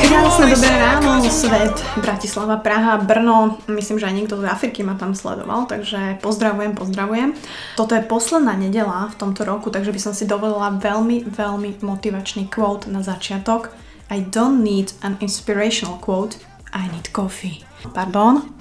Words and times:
Krásne 0.00 0.44
dobré 0.50 0.74
ráno, 0.74 1.22
svet, 1.30 1.76
Bratislava, 2.02 2.58
Praha, 2.58 2.98
Brno, 2.98 3.62
myslím, 3.70 4.02
že 4.02 4.10
aj 4.10 4.14
niekto 4.18 4.34
z 4.42 4.50
Afriky 4.50 4.82
ma 4.82 4.98
tam 4.98 5.14
sledoval, 5.14 5.70
takže 5.70 6.18
pozdravujem, 6.18 6.74
pozdravujem. 6.74 7.38
Toto 7.78 7.94
je 7.94 8.02
posledná 8.02 8.58
nedela 8.58 9.06
v 9.06 9.18
tomto 9.22 9.46
roku, 9.46 9.70
takže 9.70 9.94
by 9.94 10.00
som 10.02 10.12
si 10.18 10.26
dovolila 10.26 10.74
veľmi, 10.74 11.30
veľmi 11.30 11.78
motivačný 11.78 12.50
quote 12.50 12.90
na 12.90 13.06
začiatok. 13.06 13.70
I 14.10 14.26
don't 14.26 14.66
need 14.66 14.90
an 15.06 15.14
inspirational 15.22 16.02
quote, 16.02 16.42
I 16.74 16.90
need 16.90 17.14
coffee. 17.14 17.62
Pardon, 17.94 18.59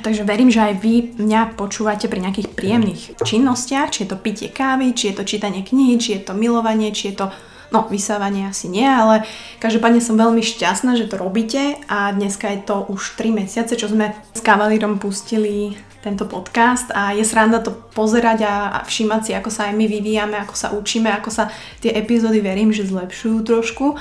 takže 0.00 0.24
verím, 0.24 0.48
že 0.48 0.62
aj 0.62 0.74
vy 0.80 0.94
mňa 1.20 1.58
počúvate 1.58 2.08
pri 2.08 2.24
nejakých 2.24 2.54
príjemných 2.56 3.02
činnostiach, 3.20 3.92
či 3.92 4.06
je 4.06 4.08
to 4.08 4.16
pitie 4.16 4.48
kávy, 4.48 4.96
či 4.96 5.12
je 5.12 5.20
to 5.20 5.28
čítanie 5.28 5.60
knihy, 5.60 6.00
či 6.00 6.16
je 6.16 6.20
to 6.24 6.32
milovanie, 6.32 6.94
či 6.94 7.12
je 7.12 7.24
to 7.24 7.26
No, 7.72 7.88
vysávanie 7.88 8.44
asi 8.52 8.68
nie, 8.68 8.84
ale 8.84 9.24
každopádne 9.56 10.04
som 10.04 10.20
veľmi 10.20 10.44
šťastná, 10.44 10.92
že 10.92 11.08
to 11.08 11.16
robíte 11.16 11.80
a 11.88 12.12
dneska 12.12 12.52
je 12.52 12.68
to 12.68 12.84
už 12.92 13.16
3 13.16 13.32
mesiace, 13.32 13.72
čo 13.80 13.88
sme 13.88 14.12
s 14.36 14.44
Kavalírom 14.44 15.00
pustili 15.00 15.72
tento 16.04 16.28
podcast 16.28 16.92
a 16.92 17.16
je 17.16 17.24
sranda 17.24 17.64
to 17.64 17.72
pozerať 17.72 18.44
a, 18.44 18.84
všímať 18.84 19.20
si, 19.24 19.32
ako 19.32 19.48
sa 19.48 19.72
aj 19.72 19.74
my 19.80 19.88
vyvíjame, 19.88 20.36
ako 20.36 20.52
sa 20.52 20.68
učíme, 20.76 21.08
ako 21.16 21.32
sa 21.32 21.48
tie 21.80 21.96
epizódy 21.96 22.44
verím, 22.44 22.76
že 22.76 22.84
zlepšujú 22.84 23.40
trošku 23.40 23.96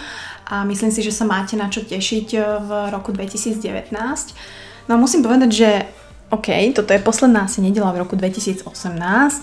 a 0.51 0.67
myslím 0.67 0.91
si, 0.91 0.99
že 0.99 1.15
sa 1.15 1.23
máte 1.23 1.55
na 1.55 1.71
čo 1.71 1.87
tešiť 1.87 2.27
v 2.59 2.69
roku 2.91 3.15
2019. 3.15 3.95
No 4.91 4.99
musím 4.99 5.23
povedať, 5.23 5.49
že 5.55 5.69
OK, 6.35 6.47
toto 6.75 6.91
je 6.91 6.99
posledná 6.99 7.47
asi 7.47 7.63
nedela 7.63 7.91
v 7.95 8.03
roku 8.03 8.19
2018, 8.19 8.67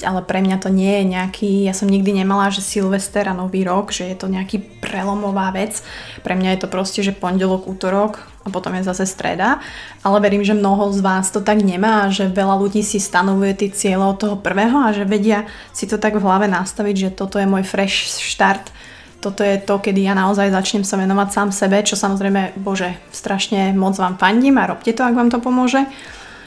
ale 0.05 0.21
pre 0.25 0.45
mňa 0.45 0.57
to 0.61 0.69
nie 0.69 1.01
je 1.01 1.05
nejaký, 1.05 1.53
ja 1.65 1.73
som 1.73 1.89
nikdy 1.89 2.21
nemala, 2.21 2.53
že 2.53 2.61
Silvester 2.65 3.29
a 3.29 3.37
Nový 3.37 3.65
rok, 3.65 3.93
že 3.93 4.09
je 4.09 4.17
to 4.17 4.29
nejaký 4.29 4.61
prelomová 4.81 5.53
vec. 5.53 5.81
Pre 6.21 6.37
mňa 6.37 6.57
je 6.57 6.61
to 6.65 6.69
proste, 6.69 7.01
že 7.01 7.17
pondelok, 7.17 7.65
útorok 7.65 8.25
a 8.45 8.53
potom 8.53 8.77
je 8.77 8.89
zase 8.89 9.09
streda. 9.09 9.61
Ale 10.05 10.21
verím, 10.21 10.45
že 10.45 10.57
mnoho 10.57 10.93
z 10.93 11.01
vás 11.01 11.33
to 11.33 11.41
tak 11.45 11.65
nemá, 11.65 12.09
že 12.09 12.29
veľa 12.29 12.57
ľudí 12.57 12.85
si 12.85 13.01
stanovuje 13.01 13.53
tie 13.57 13.69
cieľe 13.69 14.05
od 14.13 14.21
toho 14.21 14.37
prvého 14.37 14.85
a 14.85 14.93
že 14.93 15.09
vedia 15.09 15.49
si 15.73 15.89
to 15.89 15.97
tak 15.97 16.17
v 16.17 16.25
hlave 16.25 16.49
nastaviť, 16.49 16.97
že 17.09 17.11
toto 17.17 17.41
je 17.41 17.49
môj 17.49 17.65
fresh 17.69 18.09
start 18.09 18.69
toto 19.19 19.43
je 19.43 19.59
to, 19.59 19.83
kedy 19.83 20.07
ja 20.07 20.15
naozaj 20.15 20.55
začnem 20.55 20.87
sa 20.87 20.95
venovať 20.95 21.29
sám 21.35 21.49
sebe, 21.51 21.83
čo 21.83 21.99
samozrejme, 21.99 22.59
bože, 22.63 22.95
strašne 23.11 23.75
moc 23.75 23.99
vám 23.99 24.15
fandím 24.15 24.63
a 24.63 24.71
robte 24.71 24.95
to, 24.95 25.03
ak 25.03 25.15
vám 25.15 25.31
to 25.31 25.43
pomôže. 25.43 25.83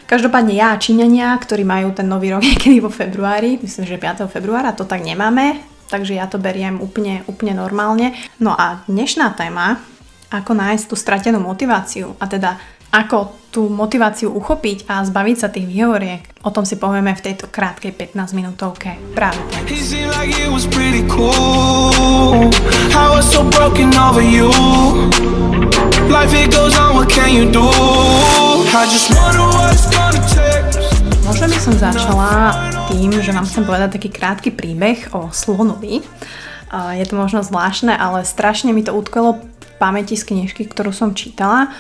Každopádne 0.08 0.56
ja 0.56 0.76
a 0.76 0.82
Číňania, 0.82 1.36
ktorí 1.40 1.64
majú 1.64 1.92
ten 1.92 2.08
nový 2.08 2.32
rok 2.32 2.44
niekedy 2.48 2.80
vo 2.80 2.92
februári, 2.92 3.60
myslím, 3.60 3.88
že 3.88 4.00
5. 4.00 4.28
februára, 4.32 4.72
to 4.72 4.88
tak 4.88 5.04
nemáme, 5.04 5.60
takže 5.92 6.16
ja 6.16 6.28
to 6.32 6.40
beriem 6.40 6.80
úplne, 6.80 7.28
úplne 7.28 7.56
normálne. 7.60 8.16
No 8.40 8.56
a 8.56 8.84
dnešná 8.88 9.36
téma, 9.36 9.84
ako 10.32 10.56
nájsť 10.56 10.86
tú 10.88 10.96
stratenú 10.96 11.44
motiváciu 11.44 12.16
a 12.16 12.26
teda 12.28 12.56
ako 12.92 13.40
tú 13.52 13.68
motiváciu 13.72 14.32
uchopiť 14.32 14.88
a 14.88 15.04
zbaviť 15.04 15.38
sa 15.40 15.48
tých 15.52 15.68
výhovoriek, 15.68 16.44
o 16.44 16.52
tom 16.52 16.64
si 16.68 16.76
povieme 16.76 17.12
v 17.16 17.24
tejto 17.24 17.48
krátkej 17.52 17.92
15 18.16 18.36
minútovke 18.36 18.96
práve. 19.16 19.40
Možno 31.24 31.46
by 31.48 31.60
som 31.64 31.76
začala 31.80 32.56
tým, 32.92 33.16
že 33.24 33.32
vám 33.32 33.48
chcem 33.48 33.64
povedať 33.64 33.96
taký 33.96 34.10
krátky 34.12 34.52
príbeh 34.52 35.12
o 35.16 35.32
slonovi. 35.32 36.04
Je 36.72 37.06
to 37.08 37.16
možno 37.16 37.44
zvláštne, 37.44 37.96
ale 37.96 38.28
strašne 38.28 38.76
mi 38.76 38.84
to 38.84 38.92
utkvelo 38.96 39.40
v 39.40 39.44
pamäti 39.80 40.20
z 40.20 40.28
knižky, 40.28 40.68
ktorú 40.68 40.92
som 40.92 41.16
čítala. 41.16 41.72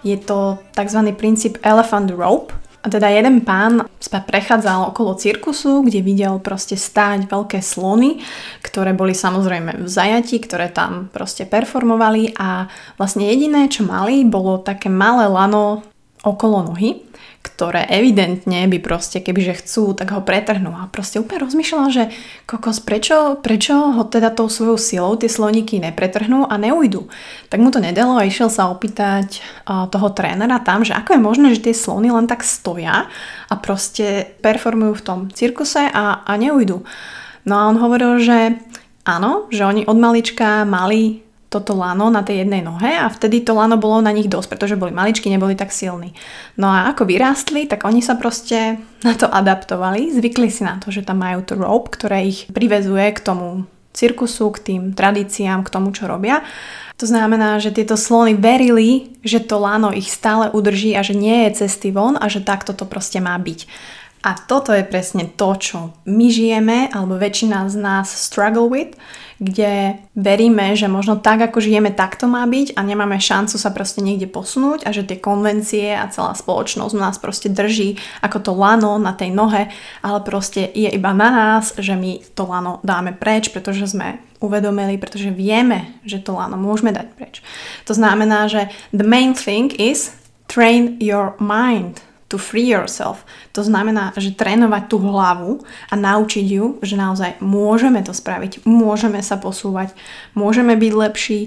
Je 0.00 0.16
to 0.16 0.58
tzv. 0.72 1.00
princíp 1.16 1.60
elephant 1.62 2.10
rope, 2.10 2.56
a 2.80 2.88
teda 2.88 3.12
jeden 3.12 3.44
pán 3.44 3.84
sa 4.00 4.24
prechádzal 4.24 4.88
okolo 4.88 5.12
cirkusu, 5.12 5.84
kde 5.84 6.00
videl 6.00 6.40
proste 6.40 6.80
stáť 6.80 7.28
veľké 7.28 7.60
slony, 7.60 8.24
ktoré 8.64 8.96
boli 8.96 9.12
samozrejme 9.12 9.84
v 9.84 9.88
zajati, 9.88 10.40
ktoré 10.40 10.72
tam 10.72 11.12
proste 11.12 11.44
performovali 11.44 12.32
a 12.40 12.72
vlastne 12.96 13.28
jediné, 13.28 13.68
čo 13.68 13.84
mali, 13.84 14.24
bolo 14.24 14.64
také 14.64 14.88
malé 14.88 15.28
lano 15.28 15.84
okolo 16.24 16.72
nohy 16.72 17.04
ktoré 17.40 17.88
evidentne 17.88 18.68
by 18.68 18.78
proste, 18.84 19.16
kebyže 19.20 19.64
chcú, 19.64 19.96
tak 19.96 20.12
ho 20.12 20.20
pretrhnú. 20.20 20.76
A 20.76 20.92
proste 20.92 21.20
úplne 21.24 21.48
rozmýšľala, 21.48 21.88
že 21.88 22.04
kokos, 22.44 22.84
prečo, 22.84 23.40
prečo 23.40 23.96
ho 23.96 24.02
teda 24.04 24.28
tou 24.28 24.52
svojou 24.52 24.76
silou 24.76 25.12
tie 25.16 25.28
sloníky 25.28 25.80
nepretrhnú 25.80 26.44
a 26.44 26.60
neujdu. 26.60 27.08
Tak 27.48 27.60
mu 27.64 27.72
to 27.72 27.80
nedalo 27.80 28.20
a 28.20 28.28
išiel 28.28 28.52
sa 28.52 28.68
opýtať 28.68 29.40
toho 29.64 30.08
trénera 30.12 30.60
tam, 30.60 30.84
že 30.84 30.92
ako 30.92 31.16
je 31.16 31.20
možné, 31.20 31.46
že 31.56 31.64
tie 31.64 31.76
slony 31.76 32.12
len 32.12 32.28
tak 32.28 32.44
stoja 32.44 33.08
a 33.48 33.54
proste 33.56 34.36
performujú 34.44 35.00
v 35.00 35.04
tom 35.04 35.18
cirkuse 35.32 35.88
a, 35.88 36.20
a 36.20 36.32
neujdu. 36.36 36.84
No 37.48 37.54
a 37.56 37.72
on 37.72 37.80
hovoril, 37.80 38.20
že 38.20 38.60
áno, 39.08 39.48
že 39.48 39.64
oni 39.64 39.88
od 39.88 39.96
malička 39.96 40.68
mali 40.68 41.24
toto 41.50 41.74
lano 41.74 42.14
na 42.14 42.22
tej 42.22 42.46
jednej 42.46 42.62
nohe 42.62 42.94
a 42.94 43.10
vtedy 43.10 43.42
to 43.42 43.58
lano 43.58 43.74
bolo 43.74 43.98
na 43.98 44.14
nich 44.14 44.30
dosť, 44.30 44.48
pretože 44.54 44.78
boli 44.78 44.94
maličky, 44.94 45.26
neboli 45.26 45.58
tak 45.58 45.74
silní. 45.74 46.14
No 46.54 46.70
a 46.70 46.86
ako 46.94 47.10
vyrástli, 47.10 47.66
tak 47.66 47.82
oni 47.82 47.98
sa 47.98 48.14
proste 48.14 48.78
na 49.02 49.18
to 49.18 49.26
adaptovali, 49.26 50.14
zvykli 50.14 50.46
si 50.46 50.62
na 50.62 50.78
to, 50.78 50.94
že 50.94 51.02
tam 51.02 51.26
majú 51.26 51.42
to 51.42 51.58
rope, 51.58 51.90
ktoré 51.90 52.22
ich 52.22 52.46
privezuje 52.54 53.10
k 53.10 53.20
tomu 53.20 53.66
cirkusu, 53.90 54.54
k 54.54 54.58
tým 54.62 54.82
tradíciám, 54.94 55.66
k 55.66 55.72
tomu, 55.74 55.90
čo 55.90 56.06
robia. 56.06 56.46
To 57.02 57.10
znamená, 57.10 57.58
že 57.58 57.74
tieto 57.74 57.98
slony 57.98 58.38
verili, 58.38 59.18
že 59.26 59.42
to 59.42 59.58
lano 59.58 59.90
ich 59.90 60.06
stále 60.06 60.54
udrží 60.54 60.94
a 60.94 61.02
že 61.02 61.18
nie 61.18 61.50
je 61.50 61.66
cesty 61.66 61.90
von 61.90 62.14
a 62.14 62.30
že 62.30 62.46
takto 62.46 62.70
to 62.70 62.86
proste 62.86 63.18
má 63.18 63.34
byť. 63.34 63.66
A 64.20 64.36
toto 64.36 64.76
je 64.76 64.84
presne 64.84 65.32
to, 65.32 65.56
čo 65.56 65.78
my 66.04 66.28
žijeme, 66.28 66.92
alebo 66.92 67.16
väčšina 67.16 67.64
z 67.72 67.76
nás 67.80 68.12
struggle 68.12 68.68
with, 68.68 68.92
kde 69.40 69.96
veríme, 70.12 70.76
že 70.76 70.84
možno 70.84 71.16
tak, 71.16 71.40
ako 71.40 71.64
žijeme, 71.64 71.88
tak 71.96 72.20
to 72.20 72.28
má 72.28 72.44
byť 72.44 72.76
a 72.76 72.84
nemáme 72.84 73.16
šancu 73.16 73.56
sa 73.56 73.72
proste 73.72 74.04
niekde 74.04 74.28
posunúť 74.28 74.84
a 74.84 74.92
že 74.92 75.08
tie 75.08 75.16
konvencie 75.16 75.96
a 75.96 76.12
celá 76.12 76.36
spoločnosť 76.36 76.92
nás 76.92 77.16
proste 77.16 77.48
drží 77.48 77.96
ako 78.20 78.38
to 78.44 78.52
lano 78.52 79.00
na 79.00 79.16
tej 79.16 79.32
nohe, 79.32 79.72
ale 80.04 80.18
proste 80.20 80.68
je 80.68 80.92
iba 80.92 81.16
na 81.16 81.32
nás, 81.32 81.72
že 81.80 81.96
my 81.96 82.20
to 82.36 82.44
lano 82.44 82.84
dáme 82.84 83.16
preč, 83.16 83.48
pretože 83.48 83.96
sme 83.96 84.20
uvedomili, 84.44 85.00
pretože 85.00 85.32
vieme, 85.32 85.96
že 86.04 86.20
to 86.20 86.36
lano 86.36 86.60
môžeme 86.60 86.92
dať 86.92 87.08
preč. 87.16 87.40
To 87.88 87.96
znamená, 87.96 88.44
že 88.44 88.68
the 88.92 89.08
main 89.08 89.32
thing 89.32 89.72
is 89.80 90.12
train 90.52 91.00
your 91.00 91.32
mind 91.40 92.04
to 92.30 92.38
free 92.38 92.70
yourself. 92.70 93.26
To 93.58 93.66
znamená, 93.66 94.14
že 94.14 94.30
trénovať 94.30 94.86
tú 94.86 95.02
hlavu 95.02 95.66
a 95.90 95.94
naučiť 95.98 96.46
ju, 96.46 96.78
že 96.80 96.94
naozaj 96.94 97.42
môžeme 97.42 97.98
to 98.06 98.14
spraviť, 98.14 98.62
môžeme 98.62 99.18
sa 99.18 99.34
posúvať, 99.34 99.90
môžeme 100.38 100.78
byť 100.78 100.92
lepší, 100.94 101.40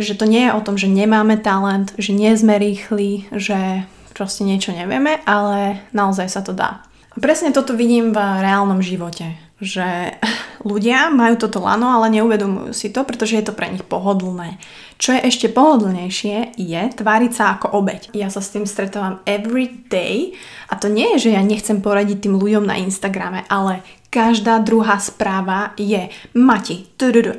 že 0.00 0.16
to 0.16 0.24
nie 0.24 0.48
je 0.48 0.56
o 0.56 0.64
tom, 0.64 0.80
že 0.80 0.88
nemáme 0.88 1.36
talent, 1.36 1.92
že 2.00 2.16
nie 2.16 2.32
sme 2.32 2.56
rýchli, 2.56 3.28
že 3.36 3.84
proste 4.16 4.48
niečo 4.48 4.72
nevieme, 4.72 5.20
ale 5.28 5.84
naozaj 5.92 6.32
sa 6.32 6.40
to 6.40 6.56
dá. 6.56 6.88
A 7.12 7.16
presne 7.20 7.52
toto 7.52 7.76
vidím 7.76 8.16
v 8.16 8.18
reálnom 8.18 8.80
živote, 8.80 9.36
že 9.60 10.16
ľudia 10.60 11.08
majú 11.12 11.40
toto 11.40 11.60
lano, 11.64 11.88
ale 11.88 12.12
neuvedomujú 12.12 12.72
si 12.76 12.92
to, 12.92 13.04
pretože 13.04 13.36
je 13.36 13.44
to 13.48 13.56
pre 13.56 13.72
nich 13.72 13.84
pohodlné. 13.84 14.60
Čo 15.00 15.16
je 15.16 15.24
ešte 15.24 15.48
pohodlnejšie, 15.48 16.60
je 16.60 16.82
tváriť 16.92 17.32
sa 17.32 17.56
ako 17.56 17.72
obeď. 17.80 18.12
Ja 18.12 18.28
sa 18.28 18.44
s 18.44 18.52
tým 18.52 18.68
stretávam 18.68 19.24
every 19.24 19.72
day 19.88 20.36
a 20.68 20.76
to 20.76 20.92
nie 20.92 21.16
je, 21.16 21.28
že 21.28 21.30
ja 21.36 21.42
nechcem 21.42 21.80
poradiť 21.80 22.28
tým 22.28 22.36
ľuďom 22.36 22.68
na 22.68 22.76
Instagrame, 22.76 23.48
ale 23.48 23.80
každá 24.12 24.60
druhá 24.60 25.00
správa 25.00 25.72
je 25.80 26.12
Mati, 26.36 26.84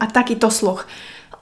a 0.02 0.06
takýto 0.10 0.50
sluch 0.50 0.90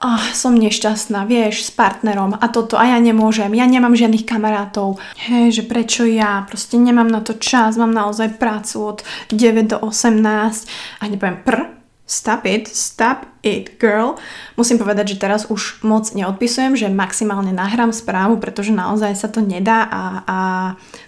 oh, 0.00 0.24
som 0.32 0.56
nešťastná, 0.56 1.28
vieš, 1.28 1.68
s 1.68 1.70
partnerom 1.70 2.36
a 2.36 2.46
toto 2.48 2.80
a 2.80 2.84
ja 2.88 2.98
nemôžem, 2.98 3.52
ja 3.52 3.68
nemám 3.68 3.96
žiadnych 3.96 4.24
kamarátov, 4.24 4.96
hej, 5.28 5.52
že 5.52 5.62
prečo 5.64 6.08
ja, 6.08 6.44
proste 6.48 6.80
nemám 6.80 7.08
na 7.08 7.20
to 7.20 7.36
čas, 7.36 7.76
mám 7.76 7.92
naozaj 7.92 8.40
prácu 8.40 8.96
od 8.96 8.98
9 9.32 9.68
do 9.68 9.76
18 9.84 11.00
a 11.00 11.02
nepoviem 11.08 11.38
pr, 11.44 11.79
Stop 12.10 12.42
it, 12.42 12.66
stop 12.66 13.22
it, 13.46 13.78
girl. 13.78 14.18
Musím 14.58 14.82
povedať, 14.82 15.14
že 15.14 15.22
teraz 15.22 15.46
už 15.46 15.78
moc 15.86 16.10
neodpisujem, 16.10 16.74
že 16.74 16.90
maximálne 16.90 17.54
nahrám 17.54 17.94
správu, 17.94 18.42
pretože 18.42 18.74
naozaj 18.74 19.14
sa 19.14 19.30
to 19.30 19.38
nedá 19.38 19.86
a, 19.86 20.02
a 20.26 20.38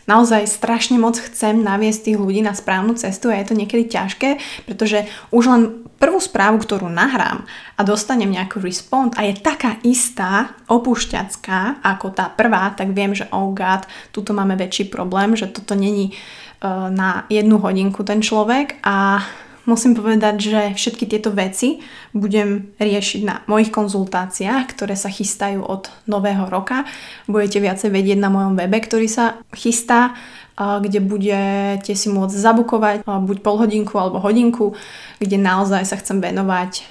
naozaj 0.06 0.46
strašne 0.46 1.02
moc 1.02 1.18
chcem 1.18 1.58
naviesť 1.58 2.06
tých 2.06 2.18
ľudí 2.22 2.46
na 2.46 2.54
správnu 2.54 2.94
cestu 2.94 3.34
a 3.34 3.42
je 3.42 3.50
to 3.50 3.58
niekedy 3.58 3.90
ťažké, 3.90 4.38
pretože 4.62 5.10
už 5.34 5.44
len 5.50 5.62
prvú 5.98 6.22
správu, 6.22 6.62
ktorú 6.62 6.86
nahrám 6.86 7.50
a 7.74 7.80
dostanem 7.82 8.30
nejakú 8.30 8.62
respond 8.62 9.10
a 9.18 9.26
je 9.26 9.42
taká 9.42 9.82
istá, 9.82 10.54
opúšťacká 10.70 11.82
ako 11.82 12.14
tá 12.14 12.30
prvá, 12.30 12.70
tak 12.78 12.94
viem, 12.94 13.10
že 13.10 13.26
oh 13.34 13.50
god, 13.50 13.90
tuto 14.14 14.30
máme 14.30 14.54
väčší 14.54 14.86
problém, 14.86 15.34
že 15.34 15.50
toto 15.50 15.74
není 15.74 16.14
uh, 16.14 16.94
na 16.94 17.26
jednu 17.26 17.58
hodinku 17.58 18.06
ten 18.06 18.22
človek 18.22 18.78
a 18.86 19.26
musím 19.64 19.94
povedať, 19.94 20.34
že 20.42 20.60
všetky 20.74 21.06
tieto 21.06 21.30
veci 21.30 21.82
budem 22.10 22.74
riešiť 22.78 23.20
na 23.22 23.40
mojich 23.46 23.70
konzultáciách, 23.70 24.70
ktoré 24.74 24.98
sa 24.98 25.08
chystajú 25.08 25.62
od 25.62 25.90
nového 26.10 26.50
roka. 26.50 26.88
Budete 27.30 27.62
viacej 27.62 27.90
vedieť 27.94 28.18
na 28.18 28.28
mojom 28.28 28.58
webe, 28.58 28.78
ktorý 28.78 29.06
sa 29.06 29.38
chystá, 29.54 30.14
kde 30.58 31.00
budete 31.00 31.96
si 31.96 32.12
môcť 32.12 32.36
zabukovať 32.36 32.96
buď 33.08 33.38
pol 33.40 33.56
hodinku 33.56 33.96
alebo 33.96 34.20
hodinku, 34.20 34.76
kde 35.16 35.40
naozaj 35.40 35.88
sa 35.88 35.96
chcem 35.96 36.20
venovať 36.20 36.84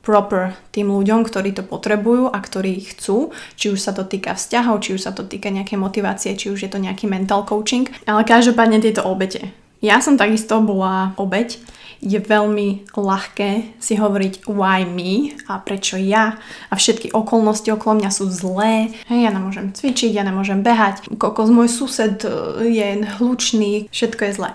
proper 0.00 0.56
tým 0.72 0.88
ľuďom, 0.88 1.28
ktorí 1.28 1.52
to 1.52 1.60
potrebujú 1.60 2.32
a 2.32 2.38
ktorí 2.40 2.80
chcú, 2.88 3.36
či 3.60 3.68
už 3.68 3.76
sa 3.84 3.92
to 3.92 4.08
týka 4.08 4.32
vzťahov, 4.32 4.80
či 4.80 4.96
už 4.96 5.04
sa 5.04 5.12
to 5.12 5.28
týka 5.28 5.52
nejakej 5.52 5.76
motivácie, 5.76 6.32
či 6.40 6.48
už 6.48 6.64
je 6.64 6.70
to 6.72 6.80
nejaký 6.80 7.04
mental 7.04 7.44
coaching, 7.44 7.84
ale 8.08 8.24
každopádne 8.24 8.80
tieto 8.80 9.04
obete. 9.04 9.52
Ja 9.84 10.00
som 10.00 10.16
takisto 10.16 10.56
bola 10.64 11.12
obeť, 11.20 11.60
je 12.00 12.16
veľmi 12.16 12.96
ľahké 12.96 13.76
si 13.76 13.94
hovoriť 14.00 14.48
why 14.48 14.88
me 14.88 15.36
a 15.52 15.60
prečo 15.60 16.00
ja 16.00 16.40
a 16.72 16.74
všetky 16.74 17.12
okolnosti 17.12 17.68
okolo 17.68 18.00
mňa 18.00 18.10
sú 18.10 18.24
zlé. 18.32 18.88
Hej, 19.06 19.28
ja 19.28 19.30
nemôžem 19.30 19.76
cvičiť, 19.76 20.16
ja 20.16 20.24
nemôžem 20.24 20.64
behať, 20.64 21.12
kokos 21.20 21.52
môj 21.52 21.68
sused 21.68 22.24
e, 22.24 22.32
je 22.72 22.88
hlučný, 23.20 23.92
všetko 23.92 24.22
je 24.26 24.32
zlé. 24.32 24.50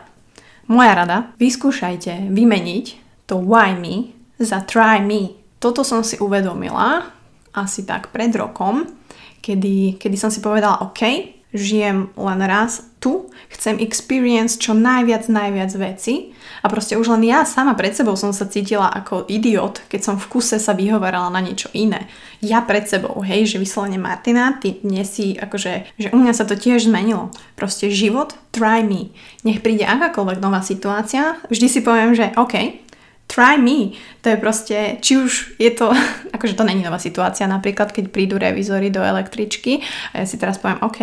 Moja 0.65 0.93
rada, 0.97 1.17
vyskúšajte 1.37 2.33
vymeniť 2.33 2.85
to 3.29 3.37
why 3.37 3.77
me 3.77 4.13
za 4.41 4.65
Try 4.65 5.01
Me. 5.01 5.37
Toto 5.61 5.85
som 5.85 6.01
si 6.01 6.17
uvedomila 6.17 7.09
asi 7.55 7.85
tak 7.85 8.09
pred 8.11 8.33
rokom, 8.35 8.85
kedy, 9.39 10.01
kedy 10.01 10.17
som 10.17 10.33
si 10.33 10.41
povedala, 10.43 10.83
OK, 10.83 11.34
žijem 11.55 12.11
len 12.19 12.39
raz 12.43 12.83
tu, 12.99 13.31
chcem 13.53 13.79
experience 13.79 14.59
čo 14.59 14.75
najviac, 14.75 15.29
najviac 15.29 15.71
veci 15.77 16.35
a 16.61 16.67
proste 16.67 16.97
už 16.97 17.13
len 17.13 17.29
ja 17.29 17.45
sama 17.45 17.77
pred 17.77 17.93
sebou 17.93 18.17
som 18.17 18.33
sa 18.33 18.49
cítila 18.49 18.89
ako 18.89 19.29
idiot, 19.29 19.85
keď 19.85 20.01
som 20.01 20.15
v 20.17 20.25
kuse 20.25 20.57
sa 20.57 20.73
vyhovarala 20.73 21.29
na 21.29 21.39
niečo 21.39 21.69
iné. 21.77 22.09
Ja 22.41 22.65
pred 22.65 22.89
sebou, 22.89 23.21
hej, 23.21 23.45
že 23.45 23.61
vyslovene 23.61 24.01
Martina, 24.01 24.57
ty 24.57 24.81
dnes 24.81 25.13
si, 25.13 25.37
akože, 25.37 25.97
že 26.01 26.09
u 26.09 26.17
mňa 26.17 26.33
sa 26.33 26.49
to 26.49 26.57
tiež 26.57 26.89
zmenilo. 26.89 27.29
Proste 27.53 27.93
život, 27.93 28.33
try 28.49 28.81
me. 28.81 29.13
Nech 29.45 29.61
príde 29.61 29.85
akákoľvek 29.85 30.41
nová 30.41 30.65
situácia, 30.65 31.37
vždy 31.53 31.67
si 31.69 31.79
poviem, 31.85 32.17
že 32.17 32.33
OK, 32.33 32.85
try 33.29 33.61
me. 33.61 33.93
To 34.25 34.33
je 34.33 34.37
proste, 34.41 34.77
či 35.01 35.21
už 35.21 35.61
je 35.61 35.69
to, 35.69 35.93
akože 36.35 36.57
to 36.57 36.65
není 36.65 36.81
nová 36.81 36.97
situácia, 36.97 37.45
napríklad 37.45 37.93
keď 37.93 38.09
prídu 38.09 38.41
revizory 38.41 38.89
do 38.89 39.05
električky 39.05 39.85
a 40.13 40.23
ja 40.23 40.25
si 40.25 40.41
teraz 40.41 40.57
poviem, 40.57 40.81
OK, 40.81 41.01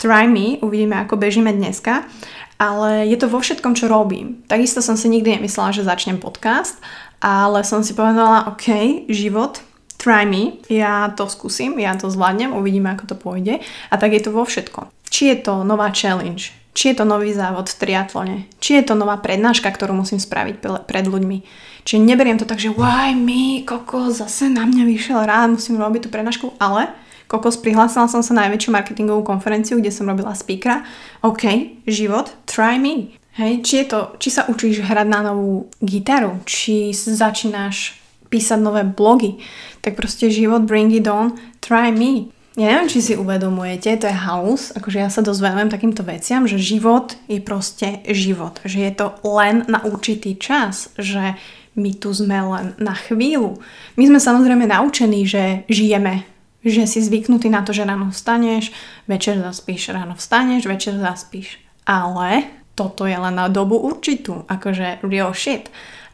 try 0.00 0.24
me, 0.24 0.56
uvidíme 0.64 0.96
ako 0.96 1.20
bežíme 1.20 1.52
dneska, 1.52 2.08
ale 2.56 3.04
je 3.04 3.16
to 3.20 3.28
vo 3.28 3.44
všetkom, 3.44 3.76
čo 3.76 3.92
robím. 3.92 4.40
Takisto 4.48 4.80
som 4.80 4.96
si 4.96 5.12
nikdy 5.12 5.36
nemyslela, 5.36 5.76
že 5.76 5.84
začnem 5.84 6.16
podcast, 6.16 6.80
ale 7.20 7.60
som 7.68 7.84
si 7.84 7.92
povedala, 7.92 8.48
OK, 8.48 9.04
život, 9.12 9.60
try 10.00 10.24
me, 10.24 10.56
ja 10.72 11.12
to 11.12 11.28
skúsim, 11.28 11.76
ja 11.76 11.92
to 11.96 12.08
zvládnem, 12.08 12.56
uvidíme, 12.56 12.88
ako 12.96 13.04
to 13.12 13.16
pôjde. 13.16 13.60
A 13.92 13.94
tak 14.00 14.16
je 14.16 14.24
to 14.24 14.32
vo 14.32 14.48
všetkom. 14.48 14.88
Či 15.12 15.36
je 15.36 15.36
to 15.44 15.60
nová 15.68 15.92
challenge, 15.92 16.56
či 16.72 16.92
je 16.92 17.00
to 17.00 17.04
nový 17.04 17.36
závod 17.36 17.68
v 17.68 17.76
triatlone, 17.76 18.36
či 18.56 18.80
je 18.80 18.88
to 18.88 18.96
nová 18.96 19.20
prednáška, 19.20 19.68
ktorú 19.68 19.92
musím 19.92 20.16
spraviť 20.16 20.64
pred 20.88 21.04
ľuďmi. 21.04 21.68
Čiže 21.84 22.00
neberiem 22.00 22.40
to 22.40 22.48
tak, 22.48 22.60
že 22.60 22.72
why 22.72 23.12
me, 23.12 23.64
kokos, 23.64 24.20
zase 24.20 24.48
na 24.52 24.64
mňa 24.64 24.84
vyšiel 24.84 25.20
rád, 25.24 25.56
musím 25.56 25.80
robiť 25.80 26.06
tú 26.06 26.08
prednášku, 26.12 26.56
ale 26.60 26.92
kokos, 27.30 27.62
prihlásila 27.62 28.10
som 28.10 28.26
sa 28.26 28.34
na 28.34 28.50
najväčšiu 28.50 28.74
marketingovú 28.74 29.22
konferenciu, 29.22 29.78
kde 29.78 29.94
som 29.94 30.10
robila 30.10 30.34
speakera. 30.34 30.82
OK, 31.22 31.78
život, 31.86 32.34
try 32.50 32.74
me. 32.82 33.14
Hej, 33.38 33.62
či, 33.62 33.86
je 33.86 33.86
to, 33.94 34.00
či 34.18 34.34
sa 34.34 34.50
učíš 34.50 34.82
hrať 34.82 35.06
na 35.06 35.30
novú 35.30 35.70
gitaru, 35.78 36.42
či 36.42 36.90
začínaš 36.90 37.94
písať 38.26 38.58
nové 38.58 38.82
blogy, 38.82 39.38
tak 39.78 39.94
proste 39.94 40.26
život, 40.26 40.66
bring 40.66 40.90
it 40.90 41.06
on, 41.06 41.38
try 41.62 41.94
me. 41.94 42.34
Ja 42.58 42.74
neviem, 42.74 42.90
či 42.90 42.98
si 42.98 43.14
uvedomujete, 43.14 43.94
to 44.02 44.10
je 44.10 44.16
halus, 44.26 44.74
akože 44.74 44.98
ja 44.98 45.06
sa 45.06 45.22
dozvedem 45.22 45.70
takýmto 45.70 46.02
veciam, 46.02 46.50
že 46.50 46.58
život 46.58 47.14
je 47.30 47.38
proste 47.38 48.02
život, 48.10 48.58
že 48.66 48.90
je 48.90 48.92
to 48.92 49.14
len 49.22 49.62
na 49.70 49.86
určitý 49.86 50.34
čas, 50.34 50.90
že 50.98 51.38
my 51.78 51.94
tu 51.94 52.10
sme 52.10 52.42
len 52.42 52.74
na 52.82 52.98
chvíľu. 52.98 53.62
My 53.94 54.10
sme 54.10 54.18
samozrejme 54.18 54.66
naučení, 54.66 55.22
že 55.22 55.62
žijeme, 55.70 56.26
že 56.64 56.84
si 56.84 57.00
zvyknutý 57.00 57.48
na 57.48 57.64
to, 57.64 57.72
že 57.72 57.88
ráno 57.88 58.12
vstaneš, 58.12 58.72
večer 59.08 59.40
zaspíš, 59.40 59.92
ráno 59.96 60.14
vstaneš, 60.16 60.68
večer 60.68 60.96
zaspíš. 61.00 61.56
Ale 61.88 62.44
toto 62.76 63.04
je 63.08 63.16
len 63.16 63.34
na 63.34 63.48
dobu 63.48 63.76
určitú, 63.76 64.44
akože 64.48 65.04
real 65.04 65.32
shit. 65.32 65.68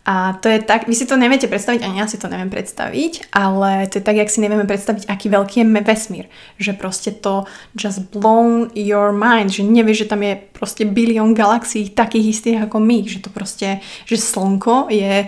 A 0.06 0.38
to 0.38 0.46
je 0.46 0.62
tak, 0.62 0.86
vy 0.86 0.94
si 0.94 1.02
to 1.02 1.18
neviete 1.18 1.50
predstaviť, 1.50 1.82
ani 1.82 1.98
ja 1.98 2.06
si 2.06 2.14
to 2.14 2.30
neviem 2.30 2.46
predstaviť, 2.46 3.34
ale 3.34 3.90
to 3.90 3.98
je 3.98 4.06
tak, 4.06 4.14
jak 4.14 4.30
si 4.30 4.38
nevieme 4.38 4.62
predstaviť, 4.62 5.10
aký 5.10 5.26
veľký 5.26 5.66
je 5.66 5.82
vesmír. 5.82 6.26
Že 6.62 6.72
proste 6.78 7.10
to 7.10 7.42
just 7.74 8.14
blown 8.14 8.70
your 8.78 9.10
mind, 9.10 9.50
že 9.50 9.66
nevieš, 9.66 10.06
že 10.06 10.10
tam 10.14 10.22
je 10.22 10.38
proste 10.54 10.86
bilión 10.86 11.34
galaxií 11.34 11.90
takých 11.90 12.38
istých 12.38 12.70
ako 12.70 12.78
my, 12.78 13.02
že 13.02 13.18
to 13.18 13.34
proste, 13.34 13.82
že 14.06 14.14
slnko 14.14 14.94
je 14.94 15.26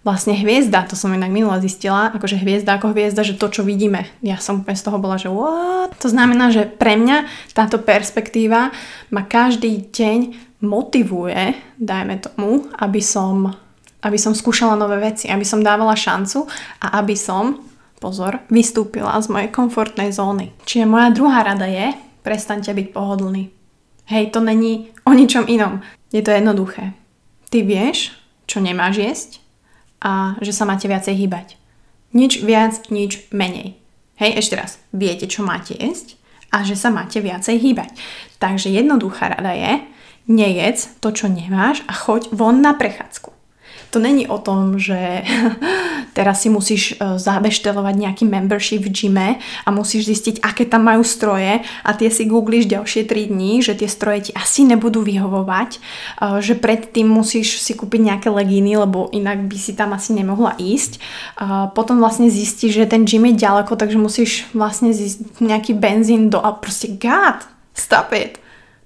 vlastne 0.00 0.32
hviezda, 0.32 0.88
to 0.88 0.96
som 0.96 1.12
inak 1.12 1.28
minula 1.28 1.60
zistila, 1.60 2.08
akože 2.16 2.40
hviezda 2.40 2.80
ako 2.80 2.96
hviezda, 2.96 3.20
že 3.20 3.36
to, 3.36 3.52
čo 3.52 3.62
vidíme. 3.62 4.08
Ja 4.24 4.40
som 4.40 4.64
úplne 4.64 4.78
z 4.80 4.84
toho 4.88 4.96
bola, 4.96 5.20
že 5.20 5.28
what? 5.28 5.92
To 6.00 6.08
znamená, 6.08 6.48
že 6.48 6.64
pre 6.64 6.96
mňa 6.96 7.28
táto 7.52 7.76
perspektíva 7.80 8.72
ma 9.12 9.22
každý 9.28 9.92
deň 9.92 10.18
motivuje, 10.64 11.56
dajme 11.76 12.20
tomu, 12.20 12.68
aby 12.76 13.00
som 13.00 13.56
aby 14.00 14.16
som 14.16 14.32
skúšala 14.32 14.80
nové 14.80 14.96
veci, 14.96 15.28
aby 15.28 15.44
som 15.44 15.60
dávala 15.60 15.92
šancu 15.92 16.48
a 16.80 17.04
aby 17.04 17.12
som, 17.12 17.60
pozor, 18.00 18.40
vystúpila 18.48 19.12
z 19.20 19.28
mojej 19.28 19.52
komfortnej 19.52 20.08
zóny. 20.08 20.56
Čiže 20.64 20.88
moja 20.88 21.12
druhá 21.12 21.44
rada 21.44 21.68
je, 21.68 21.92
prestaňte 22.24 22.72
byť 22.72 22.96
pohodlný. 22.96 23.52
Hej, 24.08 24.32
to 24.32 24.40
není 24.40 24.88
o 25.04 25.12
ničom 25.12 25.44
inom. 25.52 25.84
Je 26.10 26.24
to 26.24 26.32
jednoduché. 26.32 26.96
Ty 27.52 27.60
vieš, 27.60 28.16
čo 28.48 28.64
nemáš 28.64 28.96
jesť 28.98 29.30
a 30.00 30.36
že 30.40 30.52
sa 30.52 30.64
máte 30.68 30.88
viacej 30.88 31.14
hýbať. 31.16 31.56
Nič 32.16 32.42
viac, 32.42 32.90
nič 32.90 33.30
menej. 33.30 33.78
Hej, 34.20 34.44
ešte 34.44 34.54
raz. 34.58 34.76
Viete, 34.92 35.24
čo 35.30 35.46
máte 35.46 35.72
jesť 35.72 36.20
a 36.52 36.66
že 36.66 36.76
sa 36.76 36.92
máte 36.92 37.22
viacej 37.22 37.56
hýbať. 37.56 37.94
Takže 38.42 38.68
jednoduchá 38.68 39.32
rada 39.32 39.54
je, 39.54 39.80
nejedz 40.28 41.00
to, 41.00 41.14
čo 41.14 41.30
nemáš 41.30 41.80
a 41.88 41.94
choď 41.94 42.28
von 42.34 42.60
na 42.60 42.74
prechádzku 42.76 43.39
to 43.90 43.98
není 43.98 44.26
o 44.30 44.38
tom, 44.38 44.78
že 44.78 45.26
teraz 46.16 46.42
si 46.42 46.48
musíš 46.48 46.94
e, 46.94 47.18
zabeštelovať 47.18 47.94
nejaký 47.98 48.24
membership 48.24 48.86
v 48.86 48.90
gyme 48.90 49.28
a 49.38 49.68
musíš 49.74 50.06
zistiť, 50.06 50.46
aké 50.46 50.64
tam 50.64 50.86
majú 50.86 51.02
stroje 51.02 51.60
a 51.60 51.90
tie 51.92 52.08
si 52.08 52.30
googlíš 52.30 52.70
ďalšie 52.70 53.04
3 53.04 53.34
dní, 53.34 53.60
že 53.60 53.74
tie 53.74 53.90
stroje 53.90 54.30
ti 54.30 54.32
asi 54.32 54.62
nebudú 54.62 55.02
vyhovovať, 55.02 55.70
e, 55.76 55.78
že 56.38 56.54
predtým 56.54 57.10
musíš 57.10 57.58
si 57.58 57.74
kúpiť 57.74 58.00
nejaké 58.14 58.28
legíny, 58.30 58.78
lebo 58.78 59.10
inak 59.10 59.50
by 59.50 59.58
si 59.58 59.74
tam 59.74 59.90
asi 59.92 60.14
nemohla 60.14 60.54
ísť. 60.56 61.02
Potom 61.74 61.98
vlastne 61.98 62.30
zistíš, 62.30 62.78
že 62.78 62.86
ten 62.86 63.02
gym 63.02 63.26
je 63.32 63.42
ďaleko, 63.42 63.74
takže 63.74 63.98
musíš 63.98 64.46
vlastne 64.54 64.94
zísť 64.94 65.42
nejaký 65.42 65.72
benzín 65.74 66.30
do... 66.30 66.38
A 66.38 66.54
proste 66.54 66.94
God, 66.94 67.42
stop 67.74 68.14
it. 68.14 68.38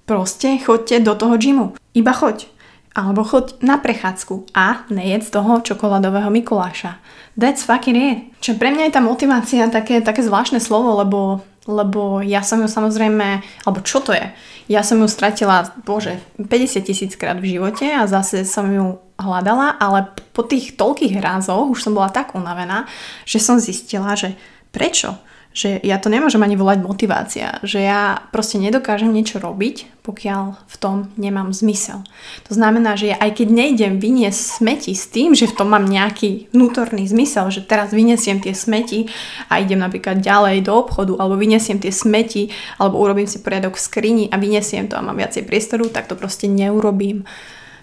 Proste 0.05 0.57
choďte 0.61 1.05
do 1.05 1.13
toho 1.13 1.35
gymu. 1.37 1.77
Iba 1.93 2.13
choď 2.13 2.54
alebo 2.95 3.27
choď 3.27 3.59
na 3.59 3.75
prechádzku 3.75 4.55
a 4.55 4.87
nejedz 4.87 5.27
toho 5.27 5.59
čokoládového 5.59 6.31
Mikuláša. 6.31 6.95
That's 7.35 7.67
fucking 7.67 7.99
it. 7.99 8.17
Čo 8.39 8.55
pre 8.55 8.71
mňa 8.71 8.87
je 8.87 8.95
tá 8.95 9.01
motivácia 9.03 9.67
také, 9.67 9.99
také 9.99 10.23
zvláštne 10.23 10.63
slovo, 10.63 10.95
lebo, 10.95 11.43
lebo 11.67 12.23
ja 12.23 12.39
som 12.39 12.63
ju 12.63 12.71
samozrejme, 12.71 13.43
alebo 13.67 13.83
čo 13.83 13.99
to 13.99 14.15
je? 14.15 14.31
Ja 14.71 14.81
som 14.81 15.03
ju 15.03 15.11
stratila, 15.11 15.75
bože, 15.83 16.23
50 16.39 16.87
tisíc 16.87 17.11
krát 17.19 17.37
v 17.37 17.59
živote 17.59 17.85
a 17.91 18.07
zase 18.07 18.47
som 18.47 18.71
ju 18.71 18.95
hľadala, 19.19 19.75
ale 19.75 20.15
po 20.31 20.47
tých 20.47 20.79
toľkých 20.79 21.19
rázoch 21.19 21.75
už 21.75 21.83
som 21.83 21.93
bola 21.93 22.07
tak 22.07 22.31
unavená, 22.31 22.87
že 23.27 23.43
som 23.43 23.59
zistila, 23.59 24.15
že 24.15 24.39
prečo? 24.71 25.19
Že 25.55 25.79
ja 25.87 25.95
to 26.03 26.11
nemôžem 26.11 26.43
ani 26.43 26.59
volať 26.59 26.83
motivácia, 26.83 27.63
že 27.63 27.79
ja 27.79 28.27
proste 28.35 28.59
nedokážem 28.59 29.07
niečo 29.07 29.39
robiť, 29.39 30.03
pokiaľ 30.03 30.59
v 30.67 30.75
tom 30.75 31.07
nemám 31.15 31.55
zmysel. 31.55 32.03
To 32.45 32.51
znamená, 32.51 32.99
že 32.99 33.15
ja 33.15 33.17
aj 33.23 33.39
keď 33.39 33.47
nejdem 33.55 33.93
vyniesť 34.03 34.59
smeti 34.59 34.91
s 34.91 35.07
tým, 35.07 35.31
že 35.31 35.47
v 35.47 35.55
tom 35.55 35.71
mám 35.71 35.87
nejaký 35.87 36.51
vnútorný 36.51 37.07
zmysel, 37.07 37.47
že 37.55 37.63
teraz 37.63 37.95
vyniesiem 37.95 38.43
tie 38.43 38.51
smeti 38.51 39.07
a 39.47 39.63
idem 39.63 39.79
napríklad 39.79 40.19
ďalej 40.19 40.67
do 40.67 40.75
obchodu, 40.75 41.15
alebo 41.15 41.39
vyniesiem 41.39 41.79
tie 41.79 41.89
smeti, 41.89 42.51
alebo 42.75 42.99
urobím 42.99 43.25
si 43.25 43.39
poriadok 43.39 43.79
v 43.79 43.85
skrini 43.87 44.25
a 44.27 44.35
vyniesiem 44.35 44.91
to 44.91 44.99
a 44.99 45.05
mám 45.07 45.15
viacej 45.15 45.47
priestoru, 45.47 45.87
tak 45.87 46.11
to 46.11 46.19
proste 46.19 46.51
neurobím. 46.51 47.23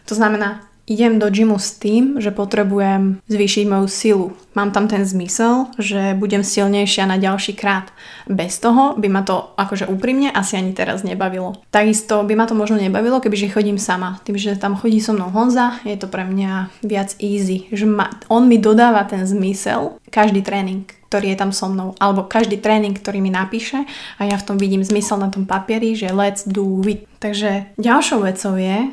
To 0.06 0.12
znamená, 0.12 0.60
idem 0.86 1.18
do 1.18 1.30
gymu 1.30 1.58
s 1.58 1.78
tým, 1.78 2.18
že 2.18 2.34
potrebujem 2.34 3.22
zvýšiť 3.30 3.64
moju 3.70 3.86
silu. 3.88 4.26
Mám 4.52 4.74
tam 4.76 4.90
ten 4.90 5.06
zmysel, 5.06 5.70
že 5.78 6.12
budem 6.18 6.44
silnejšia 6.44 7.08
na 7.08 7.16
ďalší 7.16 7.56
krát. 7.56 7.88
Bez 8.28 8.60
toho 8.60 8.98
by 8.98 9.08
ma 9.08 9.22
to 9.24 9.54
akože 9.56 9.88
úprimne 9.88 10.28
asi 10.28 10.58
ani 10.58 10.76
teraz 10.76 11.06
nebavilo. 11.06 11.56
Takisto 11.72 12.26
by 12.26 12.34
ma 12.36 12.44
to 12.44 12.58
možno 12.58 12.76
nebavilo, 12.76 13.22
kebyže 13.22 13.54
chodím 13.54 13.78
sama. 13.80 14.20
Tým, 14.26 14.36
že 14.36 14.58
tam 14.58 14.76
chodí 14.76 15.00
so 15.00 15.16
mnou 15.16 15.32
Honza, 15.32 15.80
je 15.86 15.96
to 15.96 16.10
pre 16.10 16.26
mňa 16.26 16.68
viac 16.84 17.16
easy. 17.22 17.70
Že 17.72 17.86
ma, 17.88 18.06
on 18.28 18.44
mi 18.50 18.60
dodáva 18.60 19.08
ten 19.08 19.24
zmysel 19.24 19.96
každý 20.12 20.44
tréning, 20.44 20.84
ktorý 21.08 21.32
je 21.32 21.40
tam 21.40 21.50
so 21.56 21.72
mnou, 21.72 21.96
alebo 21.96 22.28
každý 22.28 22.60
tréning, 22.60 22.92
ktorý 22.92 23.24
mi 23.24 23.32
napíše 23.32 23.88
a 24.20 24.28
ja 24.28 24.36
v 24.36 24.46
tom 24.48 24.56
vidím 24.60 24.84
zmysel 24.84 25.16
na 25.16 25.32
tom 25.32 25.48
papieri, 25.48 25.96
že 25.96 26.12
let's 26.12 26.44
do 26.44 26.84
it. 26.84 27.08
Takže 27.22 27.72
ďalšou 27.80 28.28
vecou 28.28 28.58
je, 28.60 28.92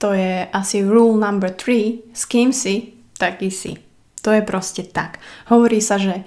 to 0.00 0.16
je 0.16 0.48
asi 0.48 0.80
rule 0.80 1.20
number 1.20 1.52
3, 1.52 2.16
s 2.16 2.24
kým 2.24 2.56
si, 2.56 2.96
taký 3.20 3.52
si. 3.52 3.76
To 4.24 4.32
je 4.32 4.40
proste 4.40 4.88
tak. 4.88 5.20
Hovorí 5.52 5.84
sa, 5.84 6.00
že 6.00 6.24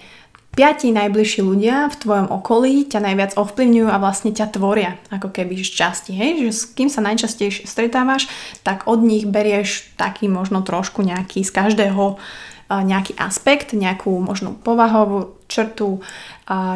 piati 0.54 0.94
najbližší 0.94 1.42
ľudia 1.42 1.90
v 1.90 1.98
tvojom 1.98 2.28
okolí 2.30 2.86
ťa 2.86 3.02
najviac 3.02 3.32
ovplyvňujú 3.34 3.90
a 3.90 3.98
vlastne 3.98 4.30
ťa 4.30 4.54
tvoria, 4.54 5.02
ako 5.10 5.34
keby 5.34 5.58
z 5.66 5.74
časti, 5.74 6.14
hej, 6.14 6.46
že 6.46 6.52
s 6.54 6.62
kým 6.70 6.90
sa 6.94 7.02
najčastejšie 7.02 7.66
stretávaš, 7.66 8.30
tak 8.62 8.86
od 8.86 9.02
nich 9.02 9.26
berieš 9.26 9.90
taký 9.98 10.30
možno 10.30 10.62
trošku 10.62 11.02
nejaký 11.02 11.42
z 11.42 11.50
každého 11.50 12.22
nejaký 12.82 13.14
aspekt, 13.22 13.78
nejakú 13.78 14.10
možno 14.18 14.58
povahovú 14.58 15.38
črtu, 15.46 16.02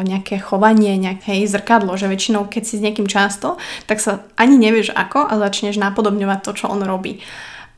nejaké 0.06 0.38
chovanie, 0.38 0.94
nejaké 0.94 1.42
zrkadlo, 1.50 1.98
že 1.98 2.06
väčšinou 2.06 2.46
keď 2.46 2.62
si 2.62 2.78
s 2.78 2.84
niekým 2.84 3.10
často, 3.10 3.58
tak 3.90 3.98
sa 3.98 4.22
ani 4.38 4.54
nevieš 4.54 4.94
ako 4.94 5.26
a 5.26 5.34
začneš 5.42 5.82
napodobňovať 5.82 6.38
to, 6.46 6.50
čo 6.54 6.70
on 6.70 6.86
robí. 6.86 7.18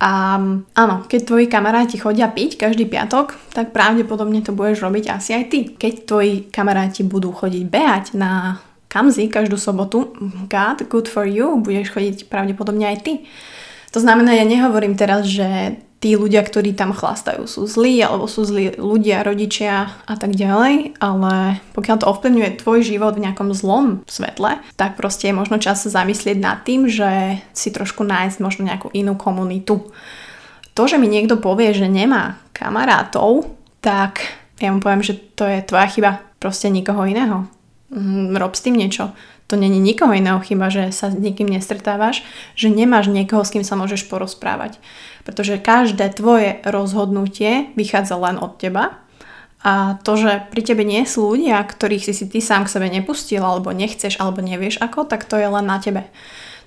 A 0.01 0.41
áno, 0.77 1.05
keď 1.05 1.21
tvoji 1.29 1.47
kamaráti 1.49 2.01
chodia 2.01 2.33
piť 2.33 2.57
každý 2.57 2.89
piatok, 2.89 3.37
tak 3.53 3.77
pravdepodobne 3.77 4.41
to 4.41 4.57
budeš 4.57 4.81
robiť 4.81 5.13
asi 5.13 5.37
aj 5.37 5.45
ty. 5.53 5.59
Keď 5.77 5.93
tvoji 6.09 6.35
kamaráti 6.49 7.05
budú 7.05 7.37
chodiť 7.37 7.65
behať 7.69 8.05
na 8.17 8.65
kamzy 8.89 9.29
každú 9.29 9.61
sobotu, 9.61 10.17
God, 10.49 10.89
good 10.89 11.05
for 11.05 11.29
you, 11.29 11.61
budeš 11.61 11.93
chodiť 11.93 12.33
pravdepodobne 12.33 12.89
aj 12.97 12.99
ty. 13.05 13.13
To 13.93 14.01
znamená, 14.01 14.33
ja 14.33 14.49
nehovorím 14.49 14.97
teraz, 14.97 15.29
že 15.29 15.77
tí 16.01 16.17
ľudia, 16.17 16.41
ktorí 16.41 16.73
tam 16.73 16.97
chlastajú, 16.97 17.45
sú 17.45 17.69
zlí, 17.69 18.01
alebo 18.01 18.25
sú 18.25 18.49
zlí 18.49 18.81
ľudia, 18.81 19.21
rodičia 19.21 19.93
a 20.09 20.15
tak 20.17 20.33
ďalej, 20.33 20.97
ale 20.97 21.61
pokiaľ 21.77 21.97
to 22.01 22.09
ovplyvňuje 22.09 22.65
tvoj 22.65 22.81
život 22.81 23.21
v 23.21 23.29
nejakom 23.29 23.53
zlom 23.53 24.01
svetle, 24.09 24.57
tak 24.81 24.97
proste 24.97 25.29
je 25.29 25.37
možno 25.37 25.61
čas 25.61 25.85
sa 25.85 26.01
zamyslieť 26.01 26.41
nad 26.41 26.65
tým, 26.65 26.89
že 26.89 27.45
si 27.53 27.69
trošku 27.69 28.01
nájsť 28.01 28.41
možno 28.41 28.65
nejakú 28.65 28.89
inú 28.97 29.13
komunitu. 29.15 29.93
To, 30.73 30.83
že 30.89 30.97
mi 30.97 31.05
niekto 31.05 31.37
povie, 31.37 31.77
že 31.77 31.85
nemá 31.85 32.41
kamarátov, 32.57 33.53
tak 33.85 34.25
ja 34.57 34.73
mu 34.73 34.81
poviem, 34.81 35.05
že 35.05 35.21
to 35.37 35.45
je 35.45 35.61
tvoja 35.69 35.85
chyba, 35.85 36.11
proste 36.41 36.73
nikoho 36.73 37.05
iného. 37.05 37.45
Mm, 37.91 38.39
rob 38.39 38.55
s 38.55 38.63
tým 38.63 38.79
niečo 38.79 39.13
to 39.51 39.59
není 39.59 39.83
nikoho 39.83 40.15
iného 40.15 40.39
chyba, 40.39 40.71
že 40.71 40.95
sa 40.95 41.11
s 41.11 41.19
nikým 41.19 41.51
nestretávaš, 41.51 42.23
že 42.55 42.71
nemáš 42.71 43.11
niekoho, 43.11 43.43
s 43.43 43.51
kým 43.51 43.67
sa 43.67 43.75
môžeš 43.75 44.07
porozprávať. 44.07 44.79
Pretože 45.27 45.59
každé 45.59 46.07
tvoje 46.15 46.63
rozhodnutie 46.63 47.75
vychádza 47.75 48.15
len 48.15 48.39
od 48.39 48.63
teba 48.63 49.03
a 49.67 49.99
to, 50.07 50.15
že 50.15 50.47
pri 50.55 50.63
tebe 50.63 50.87
nie 50.87 51.03
sú 51.03 51.35
ľudia, 51.35 51.59
ktorých 51.67 52.07
si 52.07 52.15
si 52.15 52.31
ty 52.31 52.39
sám 52.39 52.71
k 52.71 52.79
sebe 52.79 52.87
nepustil, 52.87 53.43
alebo 53.43 53.75
nechceš, 53.75 54.23
alebo 54.23 54.39
nevieš 54.39 54.79
ako, 54.79 55.05
tak 55.11 55.27
to 55.27 55.35
je 55.35 55.51
len 55.51 55.67
na 55.67 55.83
tebe. 55.83 56.07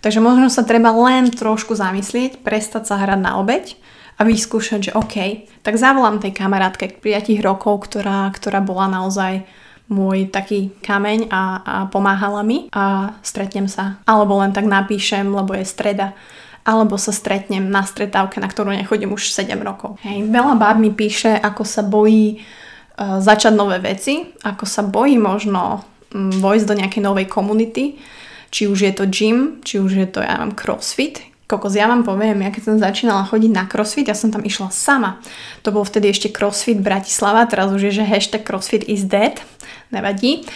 Takže 0.04 0.20
možno 0.20 0.52
sa 0.52 0.68
treba 0.68 0.92
len 0.92 1.32
trošku 1.32 1.80
zamyslieť, 1.80 2.44
prestať 2.44 2.92
sa 2.92 3.00
hrať 3.00 3.24
na 3.24 3.40
obeď 3.40 3.80
a 4.20 4.28
vyskúšať, 4.28 4.92
že 4.92 4.96
OK, 5.00 5.48
tak 5.64 5.80
zavolám 5.80 6.20
tej 6.20 6.36
kamarátke 6.36 6.92
k 6.92 7.00
5 7.00 7.40
rokov, 7.40 7.88
ktorá, 7.88 8.28
ktorá 8.36 8.60
bola 8.60 8.92
naozaj 8.92 9.48
môj 9.92 10.32
taký 10.32 10.72
kameň 10.82 11.28
a, 11.28 11.44
a 11.60 11.76
pomáhala 11.92 12.42
mi 12.42 12.72
a 12.72 13.16
stretnem 13.20 13.68
sa. 13.68 14.00
Alebo 14.08 14.40
len 14.40 14.56
tak 14.56 14.64
napíšem, 14.68 15.28
lebo 15.28 15.54
je 15.54 15.68
streda 15.68 16.16
alebo 16.64 16.96
sa 16.96 17.12
stretnem 17.12 17.68
na 17.68 17.84
stretávke, 17.84 18.40
na 18.40 18.48
ktorú 18.48 18.72
nechodím 18.72 19.12
už 19.12 19.36
7 19.36 19.52
rokov. 19.60 20.00
Hej, 20.00 20.32
veľa 20.32 20.56
báb 20.56 20.80
mi 20.80 20.96
píše, 20.96 21.36
ako 21.36 21.68
sa 21.68 21.84
bojí 21.84 22.40
uh, 22.40 23.20
začať 23.20 23.52
nové 23.52 23.84
veci, 23.84 24.32
ako 24.48 24.64
sa 24.64 24.80
bojí 24.88 25.20
možno 25.20 25.84
um, 26.16 26.32
vojsť 26.32 26.66
do 26.72 26.78
nejakej 26.80 27.04
novej 27.04 27.28
komunity, 27.28 28.00
či 28.48 28.72
už 28.72 28.80
je 28.80 28.94
to 28.96 29.04
gym, 29.12 29.60
či 29.68 29.84
už 29.84 29.92
je 29.92 30.08
to, 30.08 30.24
ja 30.24 30.40
mám 30.40 30.56
crossfit, 30.56 31.33
kokos, 31.54 31.78
ja 31.78 31.86
vám 31.86 32.02
poviem, 32.02 32.42
ja 32.42 32.50
keď 32.50 32.64
som 32.66 32.76
začínala 32.82 33.30
chodiť 33.30 33.52
na 33.54 33.70
crossfit, 33.70 34.10
ja 34.10 34.18
som 34.18 34.34
tam 34.34 34.42
išla 34.42 34.74
sama. 34.74 35.22
To 35.62 35.70
bol 35.70 35.86
vtedy 35.86 36.10
ešte 36.10 36.34
crossfit 36.34 36.82
Bratislava, 36.82 37.46
teraz 37.46 37.70
už 37.70 37.94
je, 37.94 38.02
že 38.02 38.10
hashtag 38.10 38.42
crossfit 38.42 38.90
is 38.90 39.06
dead, 39.06 39.38
nevadí. 39.94 40.50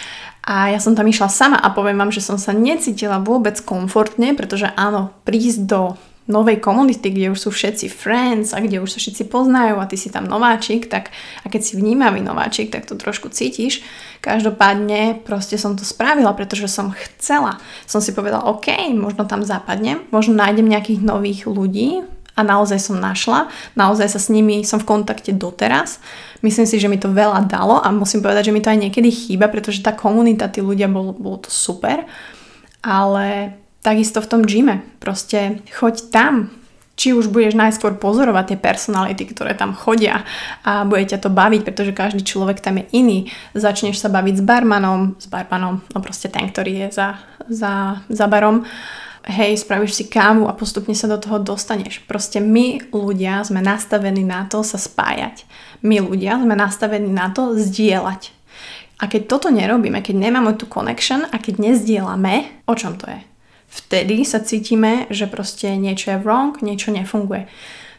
A 0.48 0.74
ja 0.74 0.80
som 0.82 0.98
tam 0.98 1.06
išla 1.06 1.30
sama 1.30 1.60
a 1.62 1.70
poviem 1.70 2.00
vám, 2.02 2.10
že 2.10 2.26
som 2.26 2.42
sa 2.42 2.56
necítila 2.56 3.22
vôbec 3.22 3.62
komfortne, 3.62 4.34
pretože 4.34 4.72
áno, 4.74 5.14
prísť 5.28 5.70
do 5.70 5.82
novej 6.28 6.60
komunity, 6.60 7.10
kde 7.10 7.32
už 7.32 7.40
sú 7.40 7.50
všetci 7.50 7.88
friends 7.88 8.52
a 8.52 8.60
kde 8.60 8.84
už 8.84 8.96
sa 8.96 9.00
všetci 9.00 9.32
poznajú 9.32 9.80
a 9.80 9.88
ty 9.88 9.96
si 9.96 10.12
tam 10.12 10.28
nováčik, 10.28 10.92
tak 10.92 11.16
a 11.42 11.48
keď 11.48 11.62
si 11.64 11.74
vnímavý 11.80 12.20
nováčik, 12.20 12.72
tak 12.72 12.84
to 12.84 13.00
trošku 13.00 13.32
cítiš. 13.32 13.82
Každopádne 14.20 15.24
proste 15.24 15.56
som 15.56 15.80
to 15.80 15.88
spravila, 15.88 16.36
pretože 16.36 16.68
som 16.68 16.92
chcela. 16.92 17.64
Som 17.88 18.04
si 18.04 18.12
povedala, 18.12 18.46
OK, 18.52 18.68
možno 18.92 19.24
tam 19.24 19.48
zapadnem, 19.48 20.04
možno 20.12 20.36
nájdem 20.36 20.68
nejakých 20.68 21.00
nových 21.02 21.48
ľudí, 21.48 22.04
a 22.38 22.46
naozaj 22.46 22.78
som 22.78 23.02
našla, 23.02 23.50
naozaj 23.74 24.14
sa 24.14 24.22
s 24.22 24.30
nimi 24.30 24.62
som 24.62 24.78
v 24.78 24.86
kontakte 24.86 25.34
doteraz. 25.34 25.98
Myslím 26.46 26.70
si, 26.70 26.78
že 26.78 26.86
mi 26.86 27.02
to 27.02 27.10
veľa 27.10 27.50
dalo 27.50 27.82
a 27.82 27.90
musím 27.90 28.22
povedať, 28.22 28.54
že 28.54 28.54
mi 28.54 28.62
to 28.62 28.70
aj 28.70 28.78
niekedy 28.78 29.10
chýba, 29.10 29.50
pretože 29.50 29.82
tá 29.82 29.90
komunita, 29.98 30.46
tí 30.46 30.62
ľudia, 30.62 30.86
bol, 30.86 31.18
bolo 31.18 31.42
to 31.42 31.50
super. 31.50 32.06
Ale 32.86 33.58
takisto 33.88 34.20
v 34.20 34.28
tom 34.28 34.42
gyme, 34.44 34.84
proste 35.00 35.64
choď 35.72 36.12
tam, 36.12 36.52
či 36.98 37.14
už 37.14 37.30
budeš 37.32 37.54
najskôr 37.56 37.96
pozorovať 37.96 38.52
tie 38.52 38.60
personality, 38.60 39.24
ktoré 39.30 39.54
tam 39.54 39.72
chodia 39.72 40.26
a 40.66 40.84
bude 40.84 41.06
ťa 41.08 41.24
to 41.24 41.30
baviť, 41.30 41.62
pretože 41.64 41.94
každý 41.94 42.26
človek 42.26 42.60
tam 42.60 42.82
je 42.82 42.90
iný. 42.92 43.20
Začneš 43.54 44.02
sa 44.02 44.10
baviť 44.10 44.42
s 44.42 44.44
barmanom, 44.44 45.16
s 45.16 45.30
barmanom, 45.30 45.86
no 45.94 45.98
proste 46.02 46.28
ten, 46.28 46.50
ktorý 46.50 46.84
je 46.84 46.88
za, 46.98 47.22
za, 47.48 48.02
za 48.10 48.26
barom 48.26 48.66
hej, 49.28 49.60
spravíš 49.62 49.94
si 49.94 50.06
kávu 50.10 50.48
a 50.48 50.58
postupne 50.58 50.96
sa 50.98 51.06
do 51.06 51.20
toho 51.20 51.38
dostaneš. 51.38 52.02
Proste 52.08 52.40
my 52.40 52.90
ľudia 52.90 53.44
sme 53.44 53.60
nastavení 53.60 54.24
na 54.24 54.48
to 54.48 54.64
sa 54.64 54.80
spájať. 54.80 55.44
My 55.84 56.02
ľudia 56.02 56.40
sme 56.40 56.58
nastavení 56.58 57.12
na 57.12 57.30
to 57.30 57.54
zdieľať. 57.54 58.34
A 58.98 59.06
keď 59.06 59.30
toto 59.30 59.48
nerobíme, 59.54 60.02
keď 60.02 60.16
nemáme 60.18 60.58
tú 60.58 60.66
connection 60.66 61.22
a 61.30 61.38
keď 61.38 61.62
nezdielame, 61.62 62.66
o 62.66 62.74
čom 62.74 62.98
to 62.98 63.06
je? 63.06 63.22
Vtedy 63.68 64.24
sa 64.24 64.40
cítime, 64.40 65.06
že 65.12 65.28
proste 65.28 65.76
niečo 65.76 66.16
je 66.16 66.22
wrong, 66.24 66.56
niečo 66.64 66.90
nefunguje. 66.92 67.48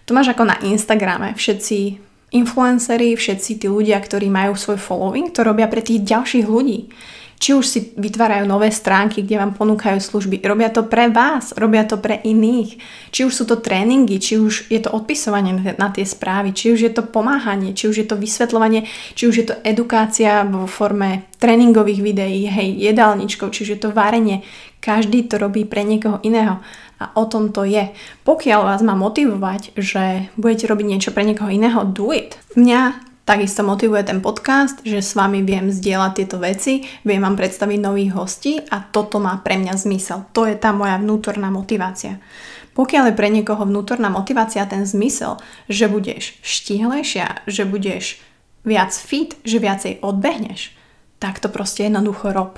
To 0.08 0.16
máš 0.16 0.32
ako 0.32 0.48
na 0.48 0.56
Instagrame. 0.64 1.37
Všetci 1.37 2.00
influenceri, 2.32 3.16
všetci 3.16 3.50
tí 3.60 3.66
ľudia, 3.68 4.00
ktorí 4.00 4.28
majú 4.28 4.56
svoj 4.56 4.80
following, 4.80 5.32
to 5.32 5.44
robia 5.44 5.68
pre 5.68 5.80
tých 5.80 6.04
ďalších 6.04 6.44
ľudí. 6.48 6.92
Či 7.38 7.54
už 7.54 7.64
si 7.64 7.80
vytvárajú 7.95 8.45
nové 8.50 8.75
stránky, 8.75 9.23
kde 9.23 9.38
vám 9.38 9.54
ponúkajú 9.54 10.02
služby. 10.02 10.42
Robia 10.42 10.75
to 10.75 10.83
pre 10.83 11.07
vás, 11.07 11.54
robia 11.54 11.87
to 11.87 11.95
pre 11.97 12.18
iných. 12.18 12.83
Či 13.14 13.21
už 13.25 13.33
sú 13.33 13.45
to 13.47 13.62
tréningy, 13.62 14.18
či 14.18 14.42
už 14.42 14.66
je 14.66 14.83
to 14.83 14.90
odpisovanie 14.90 15.54
na 15.78 15.88
tie 15.95 16.02
správy, 16.02 16.50
či 16.50 16.75
už 16.75 16.80
je 16.83 16.92
to 16.92 17.07
pomáhanie, 17.07 17.78
či 17.78 17.87
už 17.87 18.02
je 18.02 18.07
to 18.11 18.18
vysvetľovanie, 18.18 18.90
či 19.14 19.30
už 19.30 19.35
je 19.38 19.47
to 19.49 19.54
edukácia 19.62 20.42
vo 20.42 20.66
forme 20.66 21.30
tréningových 21.38 22.02
videí, 22.02 22.50
hej, 22.50 22.75
jedálničkov, 22.75 23.54
či 23.54 23.62
už 23.64 23.71
je 23.78 23.80
to 23.87 23.95
varenie. 23.95 24.42
Každý 24.83 25.30
to 25.30 25.38
robí 25.38 25.62
pre 25.62 25.87
niekoho 25.87 26.18
iného. 26.26 26.59
A 26.99 27.14
o 27.14 27.30
tom 27.30 27.54
to 27.54 27.62
je. 27.62 27.95
Pokiaľ 28.26 28.61
vás 28.66 28.83
má 28.83 28.99
motivovať, 28.99 29.78
že 29.78 30.35
budete 30.35 30.66
robiť 30.66 30.87
niečo 30.87 31.11
pre 31.14 31.23
niekoho 31.23 31.47
iného, 31.47 31.87
do 31.87 32.11
it. 32.11 32.35
Mňa 32.59 33.07
Takisto 33.28 33.61
motivuje 33.61 34.08
ten 34.08 34.25
podcast, 34.25 34.80
že 34.88 35.04
s 35.04 35.12
vami 35.12 35.44
viem 35.44 35.68
zdieľať 35.68 36.12
tieto 36.16 36.40
veci, 36.40 36.88
viem 37.04 37.20
vám 37.20 37.37
predstaviť 37.37 37.76
nových 37.76 38.16
hostí 38.16 38.56
a 38.56 38.80
toto 38.80 39.20
má 39.20 39.37
pre 39.44 39.61
mňa 39.61 39.76
zmysel. 39.76 40.25
To 40.32 40.49
je 40.49 40.56
tá 40.56 40.73
moja 40.73 40.97
vnútorná 40.97 41.52
motivácia. 41.52 42.25
Pokiaľ 42.73 43.12
je 43.12 43.18
pre 43.20 43.28
niekoho 43.28 43.68
vnútorná 43.68 44.08
motivácia 44.08 44.64
ten 44.64 44.88
zmysel, 44.88 45.37
že 45.68 45.92
budeš 45.92 46.40
štíhlejšia, 46.40 47.44
že 47.44 47.68
budeš 47.68 48.16
viac 48.64 48.97
fit, 48.97 49.37
že 49.44 49.61
viacej 49.61 50.00
odbehneš, 50.00 50.73
tak 51.20 51.37
to 51.37 51.52
proste 51.52 51.85
jednoducho 51.85 52.32
rob. 52.32 52.56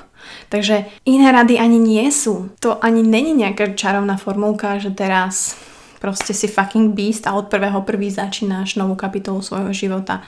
Takže 0.55 0.87
iné 1.03 1.35
rady 1.35 1.59
ani 1.59 1.83
nie 1.83 2.07
sú. 2.15 2.47
To 2.63 2.79
ani 2.79 3.03
není 3.03 3.35
nejaká 3.35 3.75
čarovná 3.75 4.15
formulka, 4.23 4.79
že 4.79 4.95
teraz 4.95 5.59
proste 5.99 6.31
si 6.31 6.47
fucking 6.47 6.95
beast 6.95 7.27
a 7.27 7.35
od 7.35 7.51
prvého 7.51 7.83
prvý 7.83 8.07
začínáš 8.07 8.79
novú 8.79 8.95
kapitolu 8.95 9.43
svojho 9.43 9.75
života. 9.75 10.23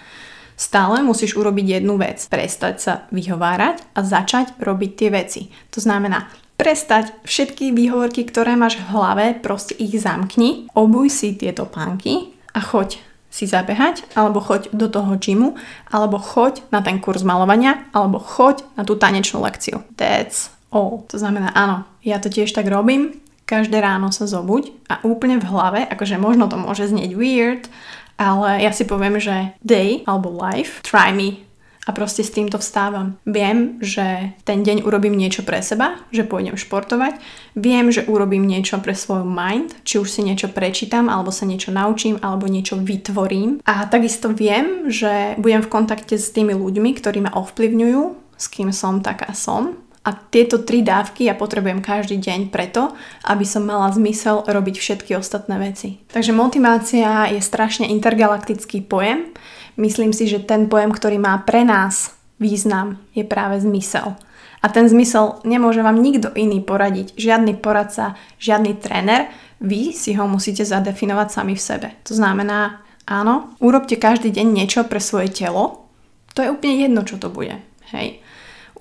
Stále 0.57 1.03
musíš 1.03 1.35
urobiť 1.35 1.81
jednu 1.81 1.99
vec. 1.99 2.23
Prestať 2.29 2.75
sa 2.79 2.93
vyhovárať 3.11 3.83
a 3.97 4.01
začať 4.05 4.59
robiť 4.63 4.91
tie 4.95 5.11
veci. 5.11 5.41
To 5.75 5.81
znamená, 5.83 6.31
prestať 6.61 7.11
všetky 7.27 7.75
výhovorky, 7.75 8.23
ktoré 8.23 8.55
máš 8.55 8.79
v 8.79 8.95
hlave, 8.95 9.27
proste 9.43 9.75
ich 9.75 9.99
zamkni, 9.99 10.71
obuj 10.79 11.11
si 11.11 11.35
tieto 11.35 11.67
pánky 11.67 12.31
a 12.55 12.63
choď 12.63 13.03
si 13.33 13.49
zabehať, 13.49 14.13
alebo 14.13 14.45
choď 14.45 14.69
do 14.77 14.93
toho 14.93 15.17
gymu, 15.17 15.57
alebo 15.89 16.21
choď 16.21 16.63
na 16.69 16.85
ten 16.85 17.01
kurz 17.01 17.25
malovania, 17.25 17.89
alebo 17.97 18.21
choď 18.21 18.61
na 18.77 18.85
tú 18.85 18.95
tanečnú 18.95 19.41
lekciu. 19.41 19.81
That's 19.97 20.53
all. 20.69 21.09
To 21.09 21.17
znamená, 21.17 21.49
áno, 21.57 21.89
ja 22.05 22.21
to 22.21 22.29
tiež 22.29 22.53
tak 22.53 22.69
robím, 22.69 23.19
každé 23.49 23.81
ráno 23.81 24.13
sa 24.13 24.29
zobuď 24.29 24.73
a 24.89 25.01
úplne 25.05 25.41
v 25.41 25.49
hlave, 25.49 25.81
akože 25.89 26.21
možno 26.21 26.47
to 26.47 26.61
môže 26.61 26.89
znieť 26.89 27.11
weird, 27.17 27.73
ale 28.23 28.63
ja 28.63 28.71
si 28.71 28.87
poviem, 28.87 29.19
že 29.19 29.51
day 29.59 30.07
alebo 30.07 30.31
life, 30.31 30.79
try 30.87 31.11
me, 31.11 31.43
a 31.83 31.91
proste 31.91 32.23
s 32.23 32.31
týmto 32.31 32.63
vstávam. 32.63 33.19
Viem, 33.27 33.83
že 33.83 34.39
ten 34.47 34.63
deň 34.63 34.87
urobím 34.87 35.19
niečo 35.19 35.43
pre 35.43 35.59
seba, 35.67 35.99
že 36.15 36.23
pôjdem 36.23 36.55
športovať, 36.55 37.19
viem, 37.59 37.91
že 37.91 38.07
urobím 38.07 38.47
niečo 38.47 38.79
pre 38.79 38.95
svoj 38.95 39.27
mind, 39.27 39.83
či 39.83 39.99
už 39.99 40.07
si 40.07 40.23
niečo 40.23 40.47
prečítam, 40.47 41.11
alebo 41.11 41.35
sa 41.35 41.43
niečo 41.43 41.75
naučím, 41.75 42.23
alebo 42.23 42.47
niečo 42.47 42.79
vytvorím. 42.79 43.59
A 43.67 43.83
takisto 43.91 44.31
viem, 44.31 44.87
že 44.95 45.35
budem 45.43 45.63
v 45.67 45.73
kontakte 45.73 46.15
s 46.15 46.31
tými 46.31 46.55
ľuďmi, 46.55 46.95
ktorí 46.95 47.19
ma 47.27 47.35
ovplyvňujú, 47.35 48.03
s 48.39 48.47
kým 48.47 48.71
som, 48.71 49.03
taká 49.03 49.35
som. 49.35 49.75
A 50.03 50.11
tieto 50.15 50.59
tri 50.59 50.83
dávky 50.83 51.31
ja 51.31 51.39
potrebujem 51.39 51.79
každý 51.79 52.19
deň 52.19 52.51
preto, 52.51 52.91
aby 53.23 53.47
som 53.47 53.63
mala 53.63 53.87
zmysel 53.95 54.43
robiť 54.51 54.77
všetky 54.83 55.15
ostatné 55.15 55.63
veci. 55.63 56.03
Takže 56.11 56.35
motivácia 56.35 57.31
je 57.31 57.39
strašne 57.39 57.87
intergalaktický 57.87 58.83
pojem, 58.83 59.31
Myslím 59.77 60.13
si, 60.13 60.29
že 60.29 60.45
ten 60.45 60.69
pojem, 60.69 60.93
ktorý 60.93 61.17
má 61.17 61.41
pre 61.41 61.65
nás 61.65 62.13
význam, 62.37 63.01
je 63.17 63.25
práve 63.25 63.61
zmysel. 63.65 64.21
A 64.63 64.71
ten 64.71 64.87
zmysel 64.87 65.43
nemôže 65.43 65.83
vám 65.83 65.99
nikto 65.99 66.31
iný 66.39 66.63
poradiť. 66.63 67.19
Žiadny 67.19 67.59
poradca, 67.59 68.15
žiadny 68.39 68.79
tréner. 68.79 69.33
Vy 69.59 69.91
si 69.91 70.15
ho 70.15 70.29
musíte 70.31 70.63
zadefinovať 70.63 71.29
sami 71.35 71.55
v 71.59 71.63
sebe. 71.63 71.89
To 72.07 72.15
znamená, 72.15 72.85
áno, 73.09 73.59
urobte 73.59 73.99
každý 73.99 74.31
deň 74.31 74.47
niečo 74.47 74.87
pre 74.87 75.03
svoje 75.03 75.35
telo. 75.35 75.91
To 76.39 76.47
je 76.47 76.53
úplne 76.53 76.79
jedno, 76.79 77.03
čo 77.03 77.19
to 77.19 77.27
bude. 77.27 77.59
Hej. 77.91 78.22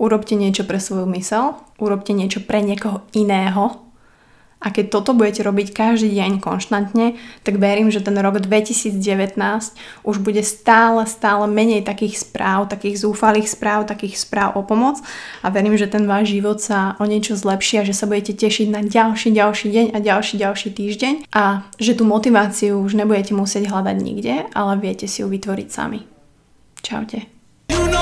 Urobte 0.02 0.34
niečo 0.34 0.66
pre 0.66 0.82
svoju 0.82 1.06
mysel, 1.14 1.54
urobte 1.78 2.10
niečo 2.10 2.42
pre 2.42 2.58
niekoho 2.58 3.06
iného, 3.14 3.78
a 4.62 4.70
keď 4.70 4.94
toto 4.94 5.10
budete 5.10 5.42
robiť 5.42 5.74
každý 5.74 6.14
deň 6.14 6.38
konštantne, 6.38 7.18
tak 7.42 7.58
verím, 7.58 7.90
že 7.90 7.98
ten 7.98 8.14
rok 8.14 8.38
2019 8.38 8.94
už 10.06 10.16
bude 10.22 10.38
stále, 10.46 11.02
stále 11.10 11.50
menej 11.50 11.82
takých 11.82 12.22
správ, 12.22 12.70
takých 12.70 13.02
zúfalých 13.02 13.50
správ, 13.50 13.90
takých 13.90 14.22
správ 14.22 14.54
o 14.54 14.62
pomoc 14.62 15.02
a 15.42 15.50
verím, 15.50 15.74
že 15.74 15.90
ten 15.90 16.06
váš 16.06 16.30
život 16.30 16.62
sa 16.62 16.94
o 17.02 17.04
niečo 17.10 17.34
zlepší 17.34 17.82
a 17.82 17.86
že 17.86 17.98
sa 17.98 18.06
budete 18.06 18.38
tešiť 18.38 18.70
na 18.70 18.86
ďalší, 18.86 19.34
ďalší 19.34 19.68
deň 19.74 19.86
a 19.92 19.98
ďalší, 19.98 20.34
ďalší 20.38 20.68
týždeň 20.70 21.14
a 21.34 21.66
že 21.82 21.98
tú 21.98 22.06
motiváciu 22.06 22.78
už 22.78 22.94
nebudete 22.94 23.34
musieť 23.34 23.66
hľadať 23.66 23.96
nikde, 23.98 24.46
ale 24.54 24.78
viete 24.78 25.10
si 25.10 25.26
ju 25.26 25.28
vytvoriť 25.28 25.68
sami. 25.68 26.06
Čaute. 26.86 27.26
You 27.70 27.88
know 27.90 28.01